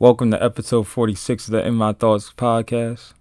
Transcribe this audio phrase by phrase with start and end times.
[0.00, 3.12] Welcome to episode 46 of the In My Thoughts podcast.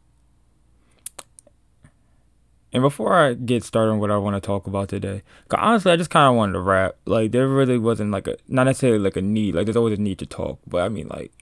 [2.71, 5.91] And before I get started on what I want to talk about today, cause honestly,
[5.91, 6.95] I just kind of wanted to rap.
[7.03, 9.55] Like, there really wasn't like a, not necessarily like a need.
[9.55, 10.59] Like, there's always a need to talk.
[10.65, 11.33] But I mean, like,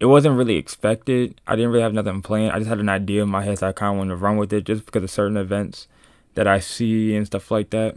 [0.00, 1.38] it wasn't really expected.
[1.46, 2.52] I didn't really have nothing planned.
[2.52, 4.38] I just had an idea in my head, so I kind of wanted to run
[4.38, 5.88] with it just because of certain events
[6.36, 7.96] that I see and stuff like that.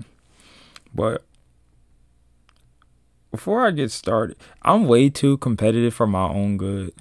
[0.93, 1.23] But
[3.32, 6.93] before I get started, I'm way too competitive for my own good.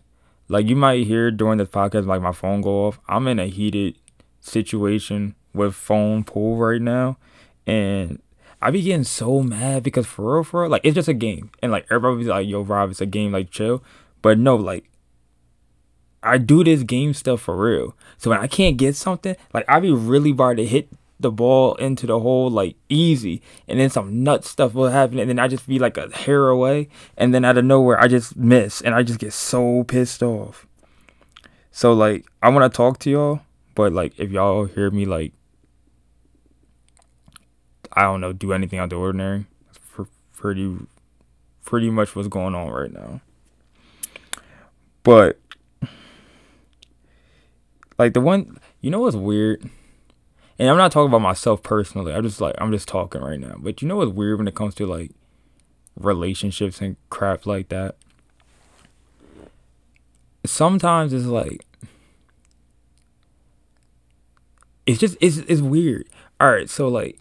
[0.48, 3.00] Like you might hear during this podcast, like my phone go off.
[3.08, 3.96] I'm in a heated
[4.40, 7.18] situation with phone pool right now,
[7.66, 8.22] and
[8.62, 11.50] I be getting so mad because for real, for real, like it's just a game,
[11.62, 13.82] and like everybody's like, "Yo, Rob, it's a game, like chill."
[14.22, 14.90] But no, like
[16.22, 17.96] I do this game stuff for real.
[18.18, 20.88] So when I can't get something, like I be really about to hit
[21.20, 25.28] the ball into the hole like easy, and then some nut stuff will happen, and
[25.28, 28.36] then I just be like a hair away, and then out of nowhere I just
[28.36, 30.66] miss, and I just get so pissed off.
[31.70, 33.40] So like I want to talk to y'all,
[33.74, 35.32] but like if y'all hear me like
[37.92, 40.76] I don't know do anything out the ordinary, for pretty
[41.64, 43.20] pretty much what's going on right now.
[45.02, 45.38] But
[47.98, 49.68] like the one you know what's weird
[50.60, 52.12] and I'm not talking about myself personally.
[52.12, 53.54] I'm just like I'm just talking right now.
[53.58, 55.10] But you know what's weird when it comes to like
[55.98, 57.96] relationships and crap like that?
[60.44, 61.64] Sometimes it's like
[64.84, 66.06] it's just it's it's weird.
[66.38, 67.18] All right, so like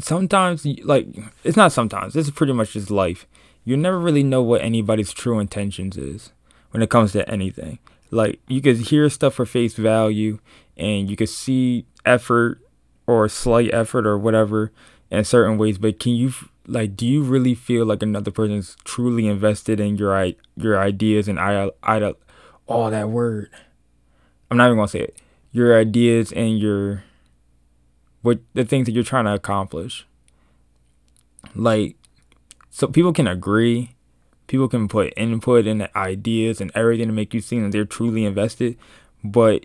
[0.00, 1.06] sometimes like
[1.44, 2.12] it's not sometimes.
[2.12, 3.26] This is pretty much just life.
[3.64, 6.32] You never really know what anybody's true intentions is
[6.72, 7.78] when it comes to anything.
[8.10, 10.40] Like you could hear stuff for face value
[10.80, 12.60] and you could see effort
[13.06, 14.72] or slight effort or whatever
[15.10, 16.32] in certain ways, but can you
[16.66, 21.38] like do you really feel like another person's truly invested in your your ideas and
[21.38, 22.12] I I
[22.68, 23.50] oh that word.
[24.50, 25.18] I'm not even to say it.
[25.52, 27.04] Your ideas and your
[28.22, 30.06] what the things that you're trying to accomplish.
[31.54, 31.96] Like
[32.70, 33.96] so people can agree
[34.50, 38.24] people can put input and ideas and everything to make you seem that they're truly
[38.24, 38.76] invested,
[39.22, 39.64] but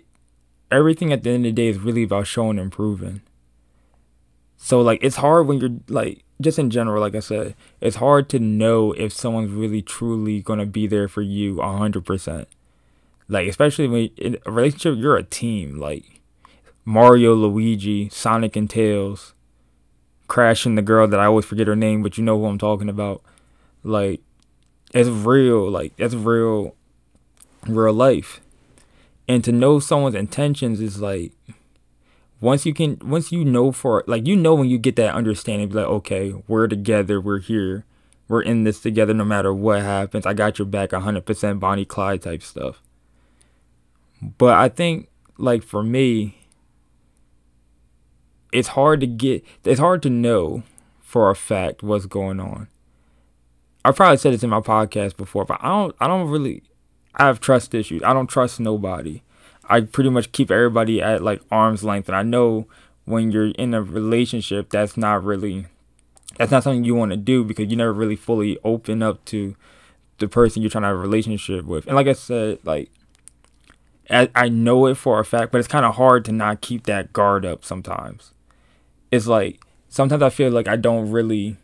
[0.70, 3.22] everything at the end of the day is really about showing and proving.
[4.56, 8.28] So like it's hard when you're like just in general, like I said, it's hard
[8.30, 12.48] to know if someone's really truly gonna be there for you hundred percent.
[13.28, 15.78] Like especially when in a relationship, you're a team.
[15.78, 16.20] Like
[16.84, 19.34] Mario, Luigi, Sonic, and Tails,
[20.28, 22.88] crashing the girl that I always forget her name, but you know who I'm talking
[22.88, 23.22] about.
[23.82, 24.20] Like
[24.94, 25.70] it's real.
[25.70, 26.74] Like that's real,
[27.66, 28.40] real life.
[29.28, 31.32] And to know someone's intentions is like
[32.40, 35.70] once you can once you know for like you know when you get that understanding,
[35.70, 37.84] like, okay, we're together, we're here,
[38.28, 40.26] we're in this together no matter what happens.
[40.26, 42.82] I got your back hundred percent Bonnie Clyde type stuff.
[44.38, 46.38] But I think like for me,
[48.52, 50.62] it's hard to get it's hard to know
[51.00, 52.68] for a fact what's going on.
[53.84, 56.62] I probably said this in my podcast before, but I don't I don't really
[57.16, 58.02] I have trust issues.
[58.02, 59.22] I don't trust nobody.
[59.68, 62.66] I pretty much keep everybody at like arm's length and I know
[63.04, 65.66] when you're in a relationship that's not really
[66.36, 69.56] that's not something you want to do because you never really fully open up to
[70.18, 71.86] the person you're trying to have a relationship with.
[71.86, 72.90] And like I said, like
[74.10, 76.84] I, I know it for a fact, but it's kind of hard to not keep
[76.84, 78.32] that guard up sometimes.
[79.10, 81.56] It's like sometimes I feel like I don't really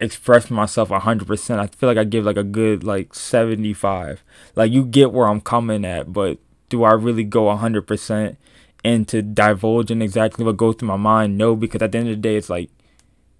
[0.00, 1.58] express myself 100%.
[1.58, 4.22] I feel like I give like a good like 75.
[4.54, 8.36] Like you get where I'm coming at, but do I really go 100%
[8.84, 11.38] into divulging exactly what goes through my mind?
[11.38, 12.70] No, because at the end of the day it's like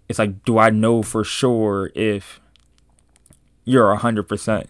[0.09, 2.41] it's like do I know for sure if
[3.65, 4.67] you're 100%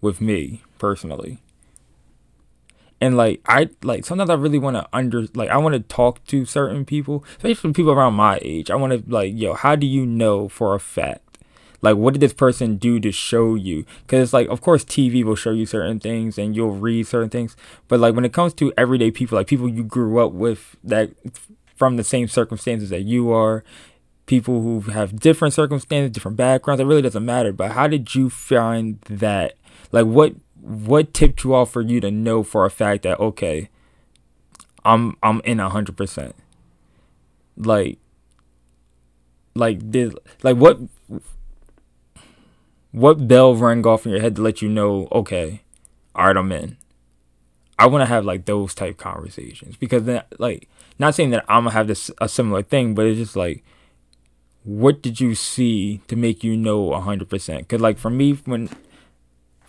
[0.00, 1.38] with me personally?
[3.00, 6.24] And like I like sometimes I really want to under like I want to talk
[6.26, 8.70] to certain people, especially people around my age.
[8.70, 11.38] I want to like, yo, how do you know for a fact?
[11.80, 13.84] Like, what did this person do to show you?
[14.00, 17.30] Because it's like, of course, TV will show you certain things and you'll read certain
[17.30, 17.56] things,
[17.86, 21.10] but like when it comes to everyday people, like people you grew up with that
[21.76, 23.62] from the same circumstances that you are,
[24.26, 27.52] people who have different circumstances, different backgrounds, it really doesn't matter.
[27.52, 29.54] But how did you find that?
[29.92, 33.68] Like, what what tipped you off for you to know for a fact that okay,
[34.84, 36.34] I'm I'm in hundred percent.
[37.56, 37.98] Like,
[39.54, 40.78] like did like what
[42.92, 45.62] what bell rang off in your head to let you know okay,
[46.14, 46.76] all right, I'm in.
[47.78, 50.68] I want to have like those type conversations because then like
[50.98, 53.64] not saying that I'm gonna have this a similar thing, but it's just like
[54.64, 57.68] what did you see to make you know a hundred percent?
[57.68, 58.68] Cause like for me when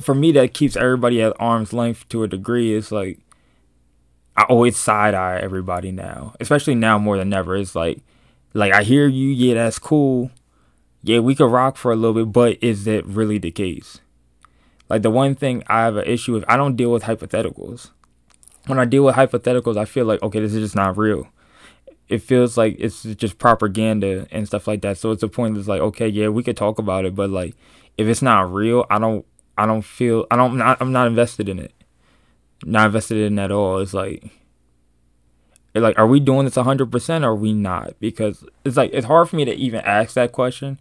[0.02, 2.76] for me that keeps everybody at arm's length to a degree.
[2.76, 3.20] It's like
[4.36, 7.58] I always side eye everybody now, especially now more than ever.
[7.58, 8.00] It's like,
[8.54, 10.32] like I hear you, yeah, that's cool,
[11.04, 14.00] yeah, we could rock for a little bit, but is that really the case?
[14.90, 17.92] Like the one thing I have an issue with, I don't deal with hypotheticals.
[18.66, 21.28] When I deal with hypotheticals, I feel like okay, this is just not real.
[22.08, 24.98] It feels like it's just propaganda and stuff like that.
[24.98, 27.56] So it's a point that's like, okay, yeah, we could talk about it, but like
[27.98, 29.26] if it's not real, I don't
[29.60, 31.74] I don't feel I don't not, I'm not invested in it.
[32.64, 33.80] Not invested in it at all.
[33.80, 34.32] It's like
[35.76, 38.00] like are we doing this 100% or are we not?
[38.00, 40.80] Because it's like it's hard for me to even ask that question.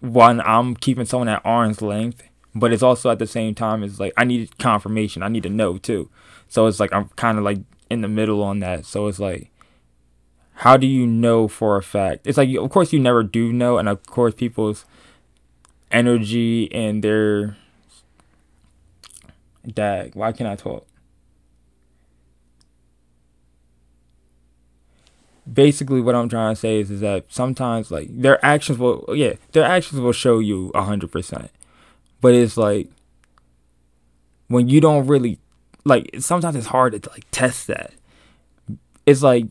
[0.00, 2.22] One i'm keeping someone at arm's length
[2.54, 5.22] but it's also at the same time it's like i need confirmation.
[5.22, 6.10] I need to know too.
[6.46, 7.58] So it's like i'm kind of like
[7.90, 8.84] in the middle on that.
[8.84, 9.50] So it's like
[10.56, 12.26] how do you know for a fact?
[12.26, 14.84] It's like of course you never do know and of course people's
[15.90, 17.56] energy and their
[19.72, 20.86] dag why can't i talk?
[25.50, 29.34] Basically what I'm trying to say is, is that sometimes like their actions will yeah
[29.52, 31.50] their actions will show you a hundred percent,
[32.20, 32.88] but it's like
[34.48, 35.38] when you don't really
[35.84, 37.92] like sometimes it's hard to like test that.
[39.04, 39.46] It's like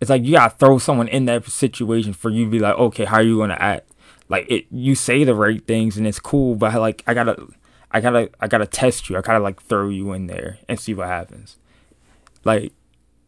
[0.00, 3.04] it's like you gotta throw someone in that situation for you to be like okay
[3.04, 3.90] how are you gonna act?
[4.30, 7.46] Like it you say the right things and it's cool but like I gotta
[7.90, 10.94] I gotta I gotta test you I gotta like throw you in there and see
[10.94, 11.56] what happens
[12.44, 12.72] like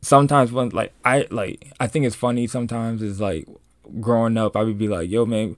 [0.02, 3.46] sometimes when like I like I think it's funny sometimes is like
[4.00, 5.56] growing up I would be like, yo man,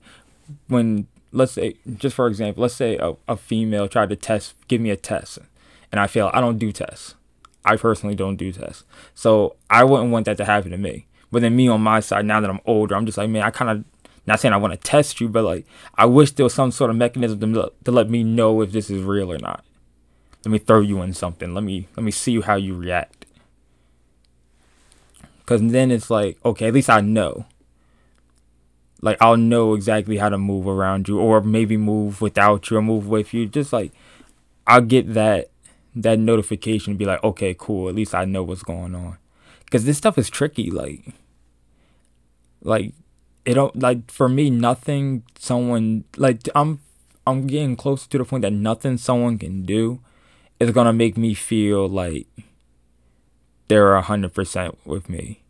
[0.67, 4.81] when let's say just for example, let's say a, a female tried to test give
[4.81, 5.39] me a test
[5.91, 6.31] and I fail.
[6.33, 7.15] I don't do tests.
[7.65, 8.83] I personally don't do tests.
[9.15, 11.07] So I wouldn't want that to happen to me.
[11.31, 13.49] But then me on my side, now that I'm older, I'm just like, man, I
[13.49, 13.85] kind of
[14.25, 15.65] not saying I want to test you, but like
[15.95, 18.89] I wish there was some sort of mechanism to, to let me know if this
[18.89, 19.63] is real or not.
[20.45, 21.53] Let me throw you in something.
[21.53, 23.25] Let me let me see how you react.
[25.45, 27.45] Cause then it's like, okay, at least I know.
[29.01, 32.81] Like I'll know exactly how to move around you, or maybe move without you, or
[32.81, 33.45] move with you.
[33.45, 33.91] Just like
[34.65, 35.49] I'll get that
[35.95, 37.89] that notification, and be like, okay, cool.
[37.89, 39.17] At least I know what's going on.
[39.69, 40.71] Cause this stuff is tricky.
[40.71, 41.01] Like,
[42.61, 42.93] like
[43.45, 44.49] it don't like for me.
[44.49, 46.79] Nothing someone like I'm
[47.25, 49.99] I'm getting closer to the point that nothing someone can do
[50.59, 52.27] is gonna make me feel like
[53.67, 55.41] they're hundred percent with me.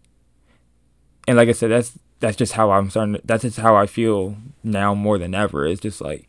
[1.27, 3.15] And like I said, that's that's just how I'm starting.
[3.15, 5.65] To, that's just how I feel now more than ever.
[5.65, 6.27] It's just like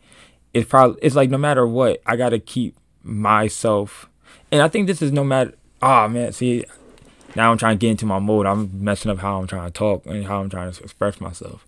[0.53, 4.09] it's probably it's like no matter what, I gotta keep myself.
[4.51, 5.53] And I think this is no matter.
[5.81, 6.65] Ah oh, man, see,
[7.35, 8.45] now I'm trying to get into my mode.
[8.45, 11.67] I'm messing up how I'm trying to talk and how I'm trying to express myself.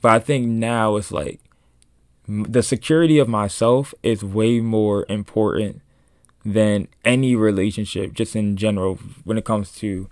[0.00, 1.40] But I think now it's like
[2.26, 5.80] the security of myself is way more important
[6.44, 10.08] than any relationship, just in general, when it comes to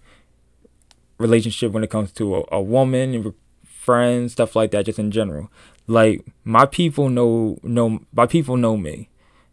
[1.19, 5.51] relationship, when it comes to a, a woman, friends, stuff like that, just in general.
[5.87, 9.09] Like my people know know my people know me,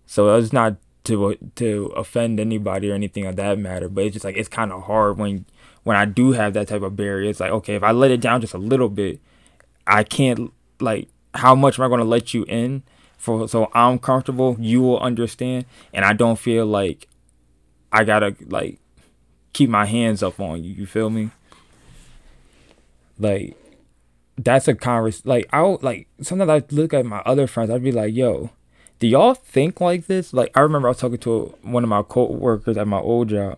[0.07, 3.89] so it's not to uh, to offend anybody or anything of that matter.
[3.89, 5.45] But it's just like it's kind of hard when
[5.83, 7.29] when I do have that type of barrier.
[7.29, 9.19] It's like okay, if I let it down just a little bit,
[9.87, 12.83] I can't like how much am I gonna let you in?
[13.23, 17.07] for so I'm comfortable, you will understand, and I don't feel like
[17.89, 18.79] I gotta like
[19.53, 20.73] keep my hands up on you.
[20.73, 21.31] You feel me?
[23.17, 23.55] Like
[24.37, 27.93] that's a convers like I like sometimes I look at my other friends, I'd be
[27.93, 28.49] like, yo,
[29.03, 30.31] do y'all think like this?
[30.31, 33.57] Like I remember I was talking to one of my co-workers at my old job,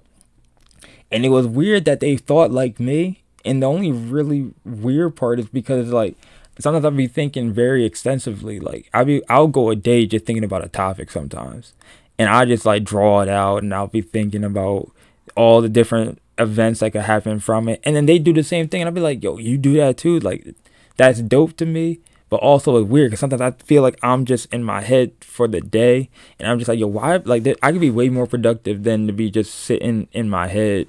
[1.12, 3.22] and it was weird that they thought like me.
[3.46, 6.16] And the only really weird part is because like
[6.58, 8.60] sometimes I'll be thinking very extensively.
[8.60, 11.74] Like I'll be I'll go a day just thinking about a topic sometimes.
[12.18, 14.90] And I just like draw it out and I'll be thinking about
[15.36, 17.82] all the different events that could happen from it.
[17.84, 19.98] And then they do the same thing and I'll be like, yo, you do that
[19.98, 20.20] too?
[20.20, 20.56] Like
[20.98, 22.00] that's dope to me.
[22.30, 25.48] But also it's weird because sometimes I feel like I'm just in my head for
[25.48, 27.18] the day, and I'm just like, yo, why?
[27.18, 30.88] Like, I could be way more productive than to be just sitting in my head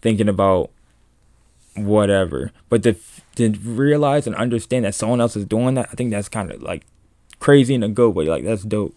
[0.00, 0.70] thinking about
[1.74, 2.52] whatever.
[2.68, 2.96] But to
[3.36, 6.62] to realize and understand that someone else is doing that, I think that's kind of
[6.62, 6.84] like
[7.38, 8.26] crazy in a good way.
[8.26, 8.96] Like that's dope.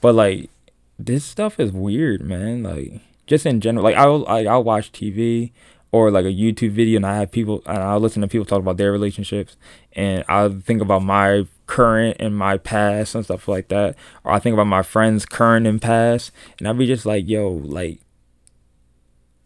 [0.00, 0.50] But like
[0.98, 2.62] this stuff is weird, man.
[2.62, 5.52] Like just in general, like I'll like, I'll watch TV
[5.94, 8.58] or like a YouTube video and I have people and I'll listen to people talk
[8.58, 9.56] about their relationships
[9.92, 13.94] and I'll think about my current and my past and stuff like that.
[14.24, 17.48] Or I think about my friends current and past and I'll be just like, yo,
[17.48, 18.00] like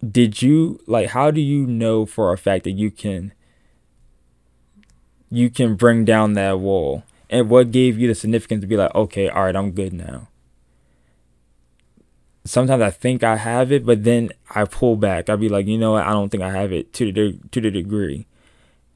[0.02, 3.34] did you like how do you know for a fact that you can
[5.30, 8.94] you can bring down that wall and what gave you the significance to be like
[8.94, 10.28] okay all right i'm good now
[12.48, 15.28] sometimes I think I have it, but then I pull back.
[15.28, 16.06] I'd be like, you know what?
[16.06, 18.26] I don't think I have it to the to the degree.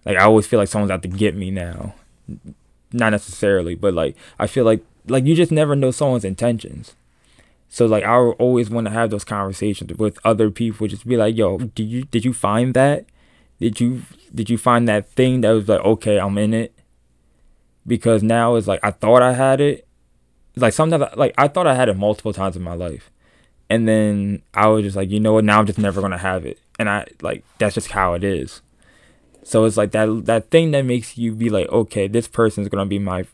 [0.05, 1.95] Like I always feel like someone's out to get me now.
[2.93, 6.95] Not necessarily, but like I feel like like you just never know someone's intentions.
[7.69, 10.87] So like I always want to have those conversations with other people.
[10.87, 13.07] Just be like, yo, did you did you find that?
[13.61, 14.03] Did you
[14.35, 16.75] did you find that thing that was like, okay, I'm in it?
[17.87, 19.87] Because now it's like I thought I had it.
[20.57, 23.11] Like sometimes like I thought I had it multiple times in my life.
[23.73, 26.45] And then I was just like, you know what, now I'm just never gonna have
[26.45, 26.59] it.
[26.79, 28.61] And I like that's just how it is.
[29.45, 32.85] So it's like that that thing that makes you be like, okay, this person's gonna
[32.87, 33.25] be my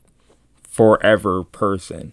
[0.63, 2.13] forever person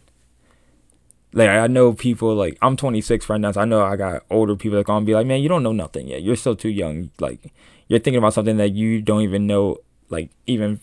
[1.36, 4.56] like I know people like I'm 26 right now, so I know I got older
[4.56, 6.24] people that gonna be like, man, you don't know nothing yet.
[6.24, 7.12] You're still too young.
[7.20, 7.52] Like
[7.88, 9.78] you're thinking about something that you don't even know,
[10.10, 10.80] like even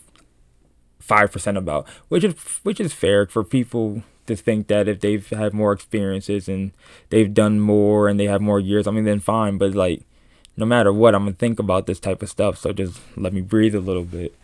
[0.99, 5.27] five percent about, which is which is fair for people to think that if they've
[5.29, 6.71] had more experiences and
[7.09, 9.57] they've done more and they have more years, I mean, then fine.
[9.57, 10.01] But like,
[10.55, 12.57] no matter what, I'm gonna think about this type of stuff.
[12.57, 14.35] So just let me breathe a little bit.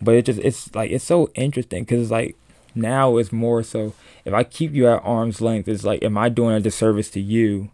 [0.00, 2.36] But it just it's like it's so interesting because it's like
[2.74, 6.28] now it's more so if I keep you at arm's length, it's like, am I
[6.28, 7.70] doing a disservice to you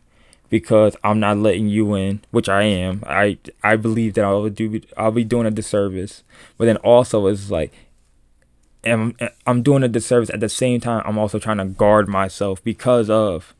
[0.53, 3.03] because I'm not letting you in, which I am.
[3.07, 6.23] I I believe that I'll do I'll be doing a disservice,
[6.59, 7.73] but then also it's like,
[8.85, 11.03] am I'm doing a disservice at the same time.
[11.07, 13.55] I'm also trying to guard myself because of,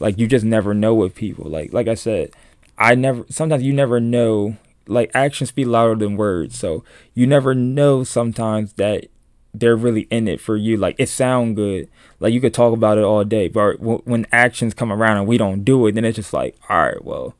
[0.00, 1.48] like, you just never know with people.
[1.50, 2.30] Like like I said,
[2.78, 3.24] I never.
[3.28, 4.56] Sometimes you never know.
[4.88, 9.06] Like actions speak louder than words, so you never know sometimes that
[9.52, 10.76] they're really in it for you.
[10.76, 11.88] Like it sound good,
[12.20, 15.38] like you could talk about it all day, but when actions come around and we
[15.38, 17.34] don't do it, then it's just like, all right, well,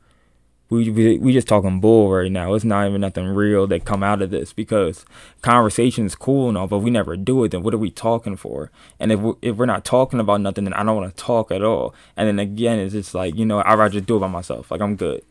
[0.69, 2.53] we we, we just talking bull right now.
[2.53, 5.05] It's not even nothing real that come out of this because
[5.41, 7.51] conversation is cool and all, but we never do it.
[7.51, 8.69] Then what are we talking for?
[8.99, 11.51] And if we're, if we're not talking about nothing, then I don't want to talk
[11.51, 11.95] at all.
[12.17, 14.69] And then again, it's just like you know, I'd rather just do it by myself.
[14.69, 15.23] Like I'm good.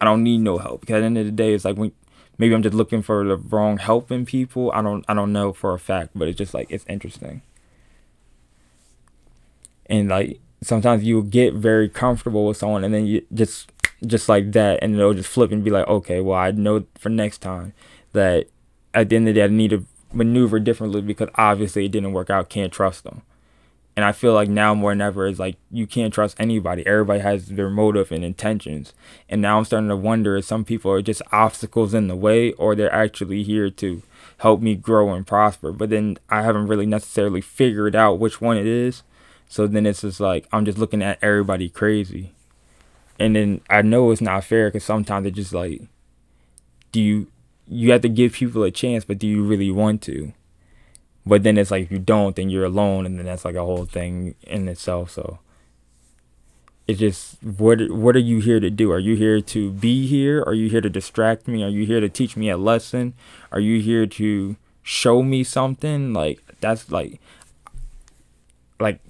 [0.00, 1.92] I don't need no help because at the end of the day, it's like when
[2.38, 4.70] maybe I'm just looking for the wrong help in people.
[4.72, 7.42] I don't I don't know for a fact, but it's just like it's interesting.
[9.86, 13.70] And like sometimes you get very comfortable with someone and then you just
[14.04, 17.08] just like that and it'll just flip and be like, okay, well I know for
[17.08, 17.72] next time
[18.12, 18.48] that
[18.92, 22.12] at the end of the day I need to maneuver differently because obviously it didn't
[22.12, 23.22] work out, can't trust them.
[23.96, 26.86] And I feel like now more than ever is like you can't trust anybody.
[26.86, 28.92] Everybody has their motive and intentions.
[29.28, 32.52] And now I'm starting to wonder if some people are just obstacles in the way
[32.52, 34.02] or they're actually here to
[34.38, 35.72] help me grow and prosper.
[35.72, 39.02] But then I haven't really necessarily figured out which one it is.
[39.48, 42.32] So then it's just like I'm just looking at everybody crazy.
[43.18, 45.82] And then I know it's not fair because sometimes it's just like,
[46.92, 47.26] do you
[47.68, 50.32] you have to give people a chance, but do you really want to?
[51.24, 53.64] But then it's like if you don't, then you're alone, and then that's like a
[53.64, 55.10] whole thing in itself.
[55.10, 55.40] So
[56.86, 58.92] it's just what what are you here to do?
[58.92, 60.42] Are you here to be here?
[60.42, 61.64] Are you here to distract me?
[61.64, 63.14] Are you here to teach me a lesson?
[63.50, 66.12] Are you here to show me something?
[66.12, 67.20] Like that's like
[68.78, 69.00] like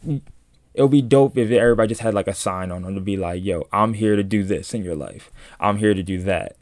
[0.76, 3.16] it would be dope if everybody just had like a sign on them to be
[3.16, 5.30] like, yo, I'm here to do this in your life.
[5.59, 6.56] I'm here to do that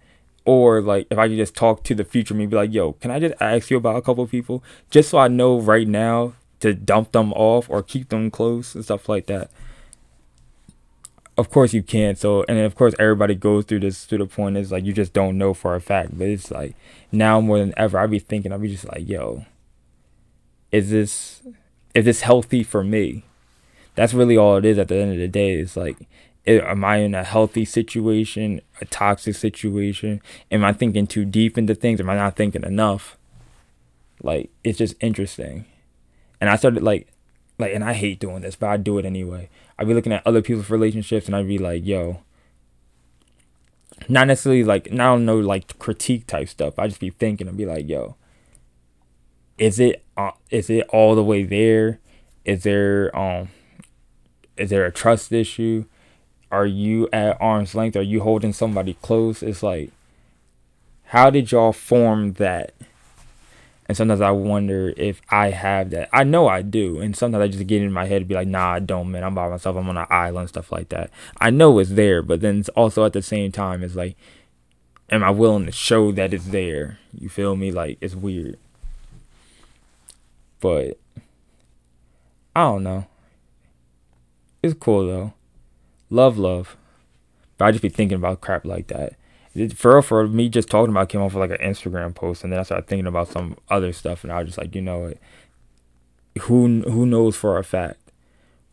[0.44, 3.10] or like if I could just talk to the future me, be like, yo, can
[3.10, 6.74] I just ask you about a couple people just so I know right now to
[6.74, 9.50] dump them off or keep them close and stuff like that.
[11.36, 12.14] Of course you can.
[12.16, 15.12] So and of course everybody goes through this to the point is like you just
[15.12, 16.16] don't know for a fact.
[16.16, 16.76] But it's like
[17.10, 19.46] now more than ever I'd be thinking I'd be just like, yo,
[20.70, 21.42] is this
[21.94, 23.24] is this healthy for me?
[23.94, 25.54] That's really all it is at the end of the day.
[25.54, 25.96] It's like
[26.46, 30.20] am I in a healthy situation, a toxic situation?
[30.50, 32.00] Am I thinking too deep into things?
[32.00, 33.16] Am I not thinking enough?
[34.22, 35.64] Like it's just interesting.
[36.40, 37.08] And I started like
[37.58, 39.48] like and I hate doing this, but I do it anyway.
[39.78, 42.20] I'd be looking at other people's relationships and I'd be like, yo,
[44.08, 46.78] not necessarily like I don't know like critique type stuff.
[46.78, 48.16] I just be thinking and be like, yo,
[49.56, 52.00] is it uh, is it all the way there?
[52.44, 53.48] Is there um
[54.56, 55.84] is there a trust issue?
[56.54, 57.96] are you at arm's length?
[57.96, 59.42] Are you holding somebody close?
[59.42, 59.90] It's like,
[61.06, 62.74] how did y'all form that?
[63.86, 66.08] And sometimes I wonder if I have that.
[66.12, 67.00] I know I do.
[67.00, 69.24] And sometimes I just get in my head and be like, nah, I don't, man.
[69.24, 69.76] I'm by myself.
[69.76, 71.10] I'm on an island, stuff like that.
[71.40, 74.16] I know it's there, but then it's also at the same time, it's like,
[75.10, 76.98] am I willing to show that it's there?
[77.12, 77.72] You feel me?
[77.72, 78.58] Like, it's weird.
[80.60, 80.98] But,
[82.54, 83.06] I don't know.
[84.64, 85.32] It's cool, though
[86.14, 86.76] love, love.
[87.58, 89.14] But I just be thinking about crap like that.
[89.76, 92.52] For real, for me, just talking about came off of like an Instagram post, and
[92.52, 94.98] then I started thinking about some other stuff, and I was just like, you know
[94.98, 95.18] what?
[96.42, 98.00] Who who knows for a fact?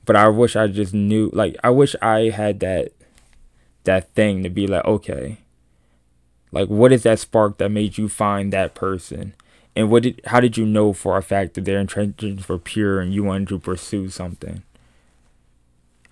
[0.05, 2.93] But I wish I just knew like I wish I had that
[3.83, 5.37] that thing to be like, okay,
[6.51, 9.35] like what is that spark that made you find that person?
[9.75, 12.99] And what did how did you know for a fact that their intentions were pure
[12.99, 14.63] and you wanted to pursue something?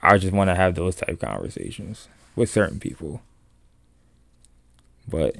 [0.02, 3.22] I just want to have those type conversations with certain people.
[5.08, 5.36] But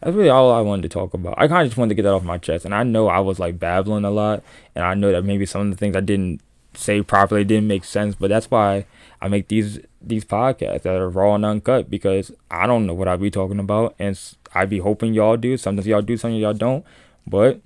[0.00, 1.34] that's really all I wanted to talk about.
[1.36, 2.64] I kind of just wanted to get that off my chest.
[2.64, 4.42] And I know I was like babbling a lot.
[4.74, 6.40] And I know that maybe some of the things I didn't
[6.74, 8.14] say properly didn't make sense.
[8.14, 8.86] But that's why
[9.20, 13.08] I make these these podcasts that are raw and uncut because I don't know what
[13.08, 13.94] I'd be talking about.
[13.98, 14.18] And
[14.54, 15.56] I'd be hoping y'all do.
[15.56, 16.84] Sometimes y'all do, sometimes y'all don't.
[17.26, 17.60] But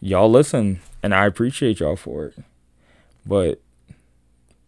[0.00, 0.80] y'all listen.
[1.02, 2.34] And I appreciate y'all for it.
[3.26, 3.60] But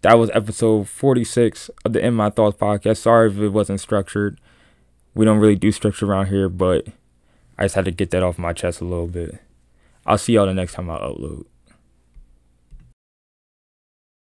[0.03, 2.99] that was episode 46 of the In My Thoughts podcast.
[2.99, 4.41] Sorry if it wasn't structured.
[5.15, 6.87] We don't really do structure around here, but
[7.59, 9.39] I just had to get that off my chest a little bit.
[10.07, 11.45] I'll see y'all the next time I upload.